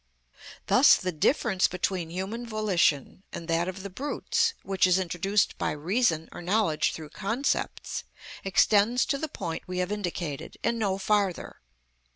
[0.65, 5.69] Thus the difference between human volition and that of the brutes, which is introduced by
[5.73, 8.03] reason or knowledge through concepts,
[8.43, 11.57] extends to the point we have indicated, and no farther.